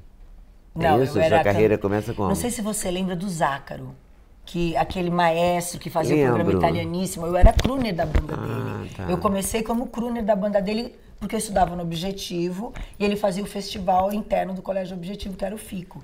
[0.76, 1.17] Não, é isso?
[1.17, 2.28] eu A era sua carreira can- começa como?
[2.30, 3.95] Não sei se você lembra do Zácaro,
[4.45, 6.36] que aquele maestro que fazia o Lembro.
[6.36, 7.26] programa italianíssimo.
[7.26, 8.91] Eu era crooner da banda Ah, dele.
[8.95, 9.04] tá.
[9.10, 13.43] Eu comecei como crooner da banda dele porque eu estudava no Objetivo e ele fazia
[13.43, 16.00] o festival interno do Colégio Objetivo, que era o FICO.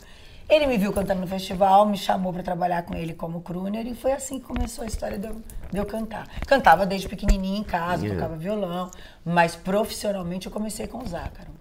[0.50, 3.96] Ele me viu cantando no festival, me chamou para trabalhar com ele como crooner e
[3.96, 5.36] foi assim que começou a história de eu,
[5.72, 6.28] de eu cantar.
[6.46, 8.16] Cantava desde pequenininha em casa, Yeah.
[8.22, 8.92] tocava violão,
[9.24, 11.52] mas profissionalmente eu comecei com o Zácaro.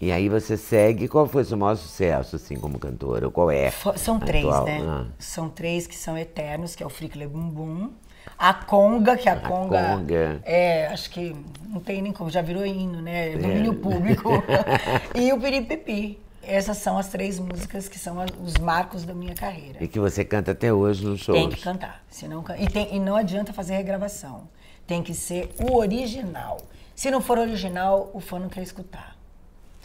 [0.00, 1.08] E aí você segue.
[1.08, 3.26] Qual foi o seu maior sucesso, assim, como cantora?
[3.26, 3.70] Ou Qual é?
[3.96, 4.64] São três, atual?
[4.66, 4.80] né?
[4.86, 5.04] Ah.
[5.18, 7.90] São três que são eternos, que é o Frickley Bum Bum.
[8.36, 10.40] A Conga, que a, Conga, Conga.
[10.44, 11.34] É, acho que
[11.68, 13.32] não tem nem como, já virou hino, né?
[13.32, 14.30] É Domínio público.
[15.14, 16.18] e o Piripipi.
[16.46, 19.82] Essas são as três músicas que são os marcos da minha carreira.
[19.82, 21.34] E que você canta até hoje no show.
[21.34, 22.04] Tem que cantar.
[22.08, 24.48] Senão, e, tem- e não adianta fazer regravação.
[24.86, 26.58] Tem que ser o original.
[26.94, 29.16] Se não for original, o fã não quer escutar.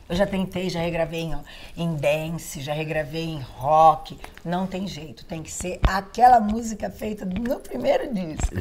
[0.10, 1.36] Eu já tentei, já regravei em,
[1.78, 4.18] em dance, já regravei em rock.
[4.44, 5.24] Não tem jeito.
[5.24, 8.56] Tem que ser aquela música feita no primeiro disco.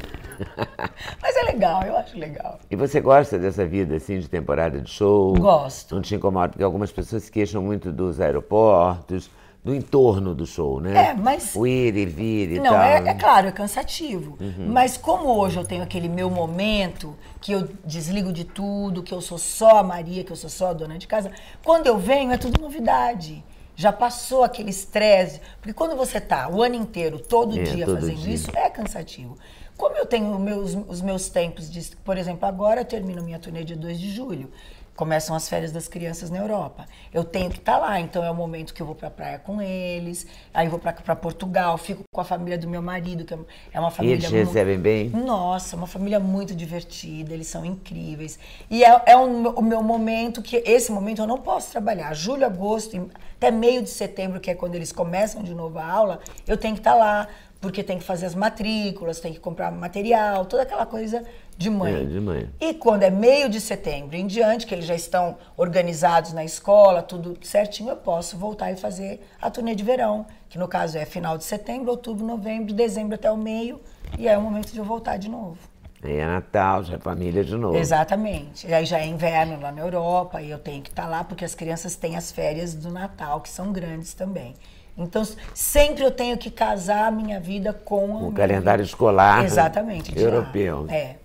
[1.23, 2.59] Mas é legal, eu acho legal.
[2.71, 5.33] E você gosta dessa vida, assim, de temporada de show?
[5.39, 5.95] Gosto.
[5.95, 6.51] Não te incomoda?
[6.51, 9.31] Porque algumas pessoas se queixam muito dos aeroportos,
[9.65, 11.09] do entorno do show, né?
[11.11, 12.83] É, mas- O ir e vir e Não, tal.
[12.83, 14.37] é, é claro, é cansativo.
[14.41, 14.69] Uhum.
[14.69, 19.21] Mas como hoje eu tenho aquele meu momento, que eu desligo de tudo, que eu
[19.21, 21.31] sou só a Maria, que eu sou só a dona de casa,
[21.65, 23.45] quando eu venho é tudo novidade.
[23.77, 25.41] Já passou aquele estresse.
[25.61, 28.35] Porque quando você tá o ano inteiro, todo É, dia todo fazendo dia.
[28.35, 29.37] isso, é cansativo.
[29.77, 31.95] Como eu tenho meus, os meus tempos de.
[32.05, 34.51] Por exemplo, agora eu termino minha turnê dia 2 de julho.
[34.99, 36.85] Começam as férias das crianças na Europa.
[37.15, 39.39] Eu tenho que estar lá, então é o momento que eu vou para a praia
[39.39, 40.27] com eles.
[40.53, 43.39] Aí vou para Portugal, fico com a família do meu marido, que é-
[43.75, 45.09] é uma E família eles te mu- recebem bem?
[45.11, 48.41] nossa, uma família muito divertida, eles são incríveis.
[48.69, 52.13] E é, é um- o meu momento que, esse momento eu não posso trabalhar.
[52.13, 55.87] Julho, agosto, e até meio de setembro, que é quando eles começam de novo a
[55.87, 57.29] aula, eu tenho que estar lá,
[57.61, 61.25] porque tem que fazer as matrículas, tem que comprar material, toda aquela coisa
[61.59, 61.93] de mãe.
[61.93, 62.49] É, de mãe.
[62.61, 67.03] E quando é meio de setembro em diante, que eles já estão organizados na escola,
[67.03, 71.05] tudo certinho, eu posso voltar e fazer a turnê de verão, que no caso é
[71.05, 73.81] final de setembro, outubro, novembro, dezembro até o meio,
[74.17, 75.59] e aí é o momento de eu voltar de novo.
[76.01, 77.77] Aí é Natal, já é família de novo.
[77.77, 78.65] Exatamente.
[78.69, 81.45] E aí já é inverno lá na Europa, e eu tenho que estar lá, porque
[81.45, 84.55] as crianças têm as férias do Natal, que são grandes também.
[84.97, 85.23] Então,
[85.55, 88.93] sempre eu tenho que casar a minha vida com O calendário vida.
[88.95, 90.13] escolar Exatamente.
[90.13, 90.25] de lá.
[90.25, 90.87] europeu.
[90.89, 91.17] É.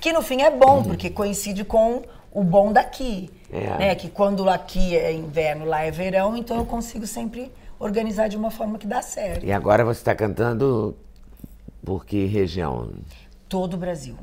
[0.00, 3.30] Que no fim é bom, porque coincide com o bom daqui.
[3.50, 3.78] É.
[3.78, 3.94] Né?
[3.94, 8.50] Que quando aqui é inverno, lá é verão, então eu consigo sempre organizar de uma
[8.50, 9.44] forma que dá certo.
[9.44, 10.96] E agora você está cantando
[11.84, 12.90] por que região?
[13.48, 14.16] Todo o Brasil.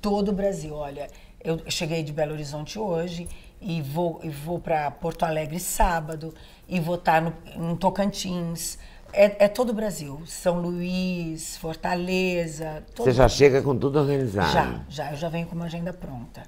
[0.00, 0.74] Todo o Brasil.
[0.74, 1.08] Olha,
[1.42, 3.28] eu cheguei de Belo Horizonte hoje
[3.60, 6.34] e vou, e vou para Porto Alegre sábado
[6.68, 8.78] e vou estar no, em Tocantins.
[9.16, 10.20] É, é todo o Brasil.
[10.26, 12.84] São Luís, Fortaleza.
[12.94, 14.52] Você já chega com tudo organizado.
[14.52, 15.10] Já, já.
[15.12, 16.42] Eu já venho com uma agenda pronta.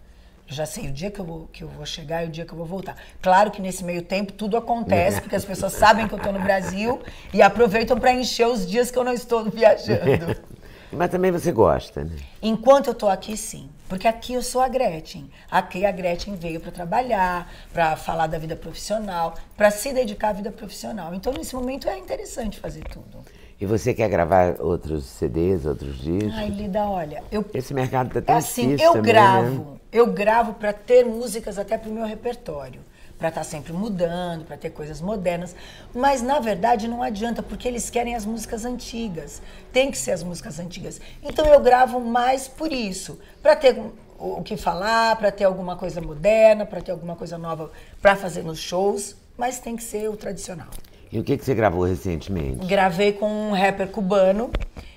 [0.46, 2.44] Eu já sei o dia que eu, vou, que eu vou chegar e o dia
[2.44, 2.94] que eu vou voltar.
[3.22, 6.40] Claro que nesse meio tempo tudo acontece, porque as pessoas sabem que eu estou no
[6.40, 7.00] Brasil
[7.32, 10.36] e aproveitam para encher os dias que eu não estou viajando.
[10.92, 12.16] Mas também você gosta, né?
[12.42, 13.70] Enquanto eu tô aqui, sim.
[13.88, 15.30] Porque aqui eu sou a Gretchen.
[15.50, 20.32] Aqui a Gretchen veio para trabalhar, para falar da vida profissional, para se dedicar à
[20.32, 21.14] vida profissional.
[21.14, 23.24] Então, nesse momento, é interessante fazer tudo.
[23.60, 26.32] E você quer gravar outros CDs, outros discos?
[26.36, 29.78] Ai, Lida, olha, eu Esse mercado tá É tão assim, difícil eu também, gravo, né?
[29.90, 32.80] eu gravo para ter músicas até pro meu repertório,
[33.18, 35.56] para estar sempre mudando, para ter coisas modernas,
[35.94, 39.42] mas na verdade não adianta porque eles querem as músicas antigas.
[39.72, 41.00] Tem que ser as músicas antigas.
[41.22, 45.76] Então eu gravo mais por isso, para ter o o que falar, para ter alguma
[45.76, 47.70] coisa moderna, para ter alguma coisa nova
[48.02, 50.68] para fazer nos shows, mas tem que ser o tradicional.
[51.10, 52.66] E o que, que você gravou recentemente?
[52.66, 54.50] Gravei com um rapper cubano.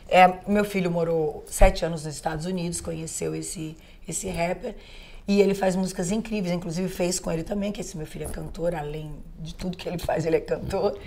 [0.09, 4.75] É, meu filho morou sete anos nos Estados Unidos, conheceu esse, esse rapper.
[5.27, 8.29] E ele faz músicas incríveis, inclusive fez com ele também, que esse meu filho é
[8.29, 10.97] cantor, além de tudo que ele faz, ele é cantor.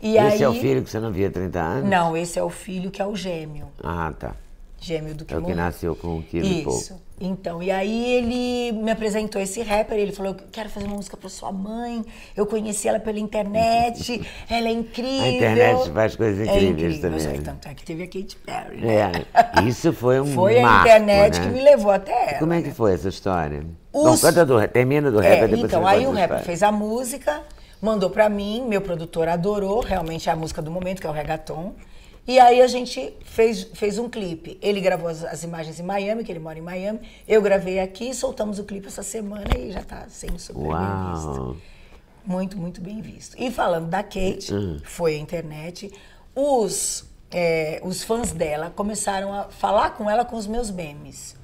[0.00, 1.88] E Esse aí, é o filho que você não via há 30 anos?
[1.90, 3.68] Não, esse é o filho que é o gêmeo.
[3.82, 4.34] Ah, tá.
[4.82, 6.78] Gêmeo do que É o que nasceu com um quilo e pouco.
[6.80, 7.00] Isso.
[7.20, 11.16] Então, e aí ele me apresentou esse rapper, ele falou, eu quero fazer uma música
[11.16, 12.04] pra sua mãe,
[12.36, 15.22] eu conheci ela pela internet, ela é incrível.
[15.22, 17.38] A internet faz coisas É incríveis incrível, também.
[17.38, 19.12] que Tanto é que teve a Katy Perry, né?
[19.56, 21.46] É, isso foi um Foi a marco, internet né?
[21.46, 22.38] que me levou até ela.
[22.40, 23.64] Como é que foi essa história?
[23.92, 26.60] Os- Bom, conta do, termina do rapper, É, depois então, aí o a rapper fez
[26.62, 27.40] a música,
[27.80, 31.12] mandou pra mim, meu produtor adorou, realmente é a música do momento, que é o
[31.12, 31.72] reggaeton.
[32.26, 34.56] E aí a gente fez, fez um clipe.
[34.62, 37.00] Ele gravou as, as imagens em Miami, que ele mora em Miami.
[37.26, 41.28] Eu gravei aqui, soltamos o clipe essa semana e já tá sendo super bem visto.
[41.28, 41.56] Uau!
[42.24, 43.34] Muito, muito bem visto.
[43.36, 44.80] E falando da Kate, Hum.
[44.84, 45.90] foi a internet,
[46.34, 51.34] os, é, os fãs dela começaram a falar com ela com os meus memes.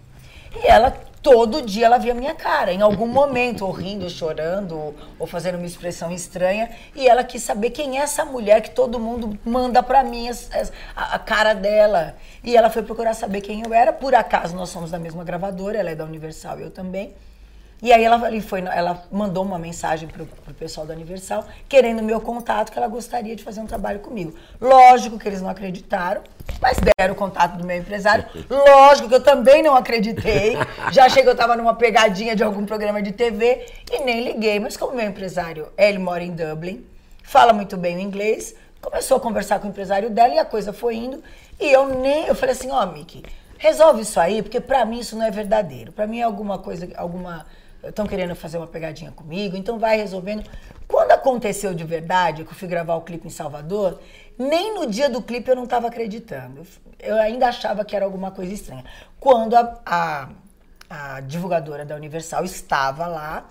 [0.54, 4.94] E ela, todo dia, ela via minha cara, em algum momento, ou rindo, ou chorando,
[5.18, 6.70] ou, fazendo uma expressão estranha.
[6.94, 10.28] E ela quis saber quem é essa mulher que todo mundo manda pra mim
[10.96, 12.16] a, a cara dela.
[12.42, 13.92] E ela foi procurar saber quem eu era.
[13.92, 17.14] Por acaso, nós somos da mesma gravadora, ela é da Universal, eu também.
[17.80, 22.02] E aí ela, ele foi, ela mandou uma mensagem pro, pro pessoal da Universal, querendo
[22.02, 24.34] meu contato, que ela gostaria de fazer um trabalho comigo.
[24.60, 26.22] Lógico que eles não acreditaram,
[26.60, 28.26] mas deram o contato do meu empresário.
[28.50, 30.56] Lógico que eu também não acreditei.
[30.90, 34.58] Já achei que eu estava numa pegadinha de algum programa de TV e nem liguei.
[34.58, 36.84] Mas como meu empresário, ele mora em Dublin,
[37.22, 40.72] fala muito bem o inglês, começou a conversar com o empresário dela e a coisa
[40.72, 41.22] foi indo.
[41.60, 43.22] E eu nem, eu falei assim, ó, Miki,
[43.56, 45.92] resolve isso aí, porque pra mim isso não é verdadeiro.
[45.92, 47.46] Pra mim é alguma coisa, alguma
[47.82, 50.48] estão querendo fazer uma pegadinha comigo, então vai resolvendo.
[50.86, 54.00] Quando aconteceu de verdade, que eu fui gravar o clipe em Salvador,
[54.38, 56.66] nem no dia do clipe eu não estava acreditando.
[56.98, 58.84] Eu ainda achava que era alguma coisa estranha.
[59.20, 60.28] Quando a, a,
[60.88, 63.46] a divulgadora da Universal estava lá,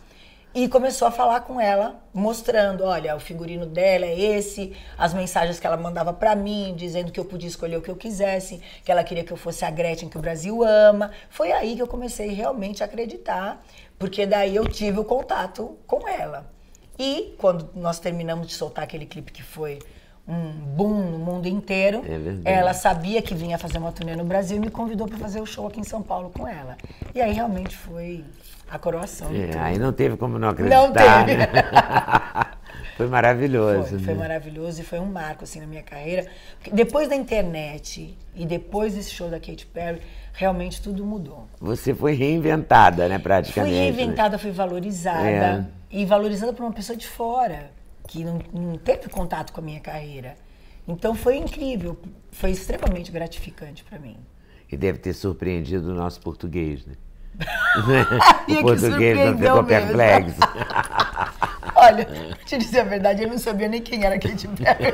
[0.60, 5.60] e começou a falar com ela, mostrando, olha, o figurino dela é esse, as mensagens
[5.60, 8.92] que ela mandava pra mim, dizendo que eu podia escolher o que eu quisesse, que
[8.92, 11.12] ela queria que eu fosse a Gretchen que o Brasil ama.
[11.30, 13.64] Foi aí que eu comecei realmente a acreditar,
[13.98, 16.52] porque daí eu tive o contato com ela.
[17.00, 19.80] E quando nós terminamos de soltar aquele clipe que foi
[20.28, 22.04] um boom no mundo inteiro,
[22.44, 25.40] É ela sabia que vinha fazer uma turnê no Brasil e me convidou para fazer
[25.40, 26.76] o show aqui em São Paulo com ela.
[27.16, 28.26] E aí realmente foi
[28.70, 31.38] a coroação É, aí não teve como não acreditar, Não teve.
[31.38, 31.48] né?
[32.98, 33.90] Foi maravilhoso.
[33.90, 34.20] Foi, foi né?
[34.20, 36.26] maravilhoso e foi um marco assim na minha carreira.
[36.58, 40.02] Porque depois da internet e depois desse show da Katy Perry,
[40.38, 41.48] realmente tudo mudou.
[41.60, 43.74] Você foi reinventada, né, Fui praticamente.
[43.76, 43.82] né?
[43.86, 45.66] reinventada, fui valorizada É.
[45.90, 47.72] e valorizada por uma pessoa de fora
[48.08, 50.36] que não, não teve contato com a minha carreira.
[50.88, 51.98] Então foi incrível,
[52.32, 54.16] foi extremamente gratificante para mim.
[54.72, 56.94] E deve ter surpreendido o nosso português, né?
[58.44, 60.38] O que português não ficou perplexo.
[61.76, 62.08] Olha,
[62.46, 64.94] te dizer a verdade, eu não sabia nem quem era Katy Perry.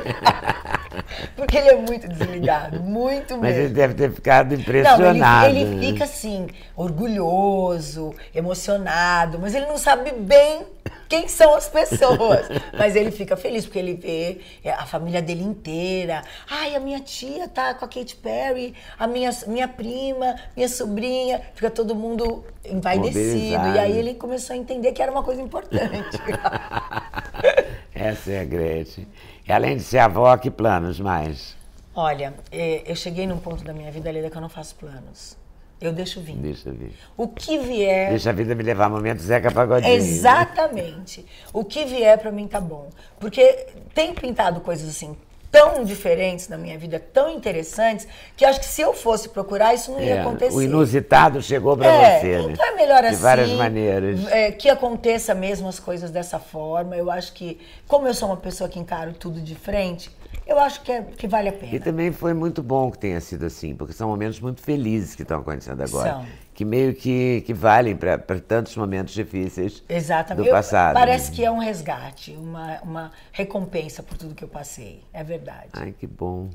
[1.36, 3.74] Porque ele é muito desligado, muito Mas ele mesmo.
[3.76, 5.46] deve ter ficado Não, ele, impressionado.
[5.48, 10.62] ele fica assim, orgulhoso, emocionado, mas ele não sabe bem
[11.08, 12.46] quem são as pessoas.
[12.76, 16.22] Mas ele fica feliz porque ele vê é, a família dele inteira.
[16.50, 21.40] Ai, a minha tia tá com a Katy Perry, a minha, minha prima, minha sobrinha.
[21.54, 23.68] Fica todo mundo envaidecido.
[23.74, 26.18] E aí ele começou a entender que era uma coisa importante.
[27.94, 29.06] Essa é a Gretchen.
[29.46, 31.56] E além de ser avó, que planos mais?
[31.94, 35.36] Olha, é, eu cheguei num ponto da minha vida, Leda, que eu não faço planos.
[35.80, 36.36] Eu deixo vir.
[36.36, 36.94] Deixa ver.
[37.16, 38.10] O que vier.
[38.10, 39.92] Deixa a vida me levar momento Zeca Pagodinho.
[39.92, 41.26] Exatamente.
[41.52, 42.88] O que vier pra mim tá bom.
[43.20, 45.16] Porque tem pintado coisas assim
[45.54, 49.92] tão diferentes na minha vida, tão interessantes, que acho que se eu fosse procurar, isso
[49.92, 50.54] não ia É, acontecer.
[50.56, 52.52] o inusitado chegou pra É, você, né?
[52.52, 53.22] então é melhor De assim.
[53.22, 54.26] várias maneiras.
[54.28, 56.96] é, que aconteça mesmo as coisas dessa forma.
[56.96, 60.10] Eu acho que, como eu sou uma pessoa que encaro tudo de frente,
[60.46, 61.80] eu acho que, é, que vale a E pena.
[61.84, 65.40] também foi muito bom que tenha sido assim, porque são momentos muito felizes que estão
[65.40, 66.10] acontecendo agora.
[66.10, 66.26] São.
[66.54, 70.44] Que meio que, que valem para tantos momentos difíceis Exatamente.
[70.44, 70.94] do Eu- passado.
[70.94, 71.36] parece né?
[71.36, 75.00] que é um resgate, uma, uma recompensa por tudo que eu passei.
[75.12, 75.66] É verdade.
[75.72, 76.48] Ai, que bom.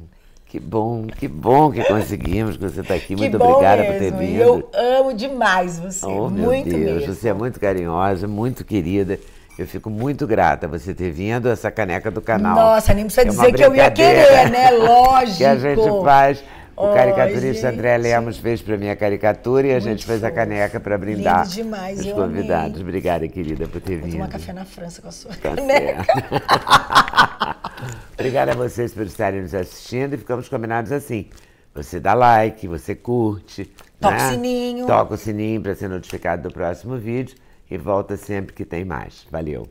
[0.46, 3.14] Que bom, que bom que conseguimos, que você está aqui.
[3.18, 4.18] Muito obrigada por ter mesmo.
[4.18, 4.42] vindo.
[4.42, 4.70] Eu
[5.02, 6.06] amo demais você.
[6.08, 7.14] Oh, meu muito Deus, mesmo.
[7.14, 9.20] você é muito carinhosa, muito querida.
[9.60, 12.56] Eu fico muito grata você ter vindo essa caneca do canal.
[12.56, 14.72] Nossa, nem precisa É dizer que eu ia querer, né?
[14.72, 15.38] Lógico.
[15.38, 16.42] que a gente faz.
[16.80, 17.76] O caricaturista gente.
[17.78, 20.36] André Lemos fez para mim a caricatura e a Muito gente fez a fofo.
[20.40, 22.72] caneca para brindar Lindo demais, os eu convidados.
[22.76, 22.82] amei.
[22.82, 24.14] Obrigada, querida, por ter Vou vindo.
[24.14, 26.06] tomar café na França com a sua Tá caneca.
[28.18, 31.30] Obrigada a vocês por estarem nos assistindo e ficamos combinados assim.
[31.76, 33.66] Você dá like, você curte.
[34.00, 34.28] Toca né?
[34.28, 34.88] o sininho.
[34.88, 37.36] Toca o sininho para ser notificado do próximo vídeo
[37.70, 39.28] e volta sempre que tem mais.
[39.30, 39.68] Valeu.